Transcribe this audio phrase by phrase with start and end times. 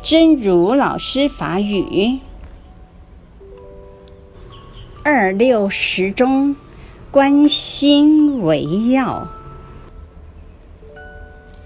[0.00, 2.20] 真如老师法语，
[5.02, 6.54] 二六十中，
[7.10, 9.28] 观心为要。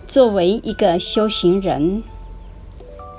[0.06, 2.02] 作为一个修行人，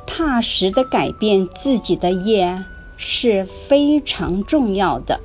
[0.07, 2.63] 踏实的改变自己的业
[2.97, 5.21] 是非常重要的。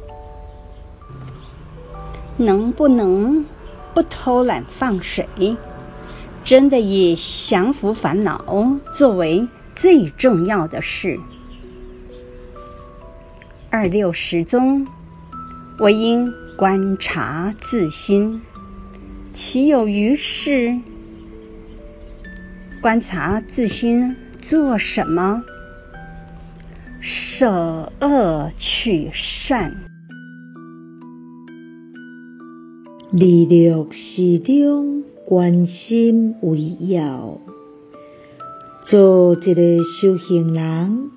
[2.36, 3.46] 能不能
[3.94, 5.56] 不偷懒放水？
[6.44, 8.44] 真的以降服烦恼
[8.92, 11.20] 作为最重要的事。
[13.70, 14.88] 二六时中，
[15.78, 18.42] 我应观察自心，
[19.30, 20.80] 岂有余事？
[22.82, 25.44] 观察自心做什么？
[27.00, 29.76] 舍恶取善。
[33.12, 33.18] 二
[33.48, 34.98] 六时中。
[35.28, 37.38] 观心为要，
[38.90, 41.10] 做一个修行人，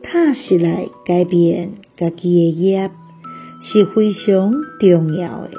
[0.00, 2.88] 踏实来改变家己的业
[3.64, 5.50] 是非常重要的。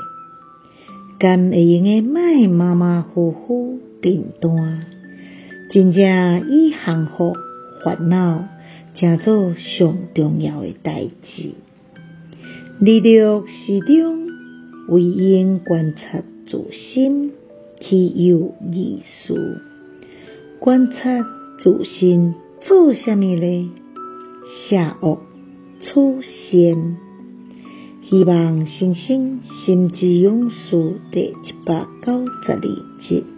[1.19, 4.85] 敢会用个卖马马虎虎订单，
[5.69, 7.35] 真正以幸福
[7.83, 8.47] 烦恼，
[9.01, 11.51] 当做上重要的代志。
[12.79, 14.29] 二六时中，
[14.87, 17.33] 唯应观察自心。
[17.81, 19.59] 岂有余事？
[20.59, 21.23] 观察
[21.59, 23.71] 自心做什么呢？
[24.69, 25.19] 舍恶
[25.81, 26.97] 出善。
[28.09, 32.61] 希望新生心之勇士第一百九十二
[33.01, 33.36] 集。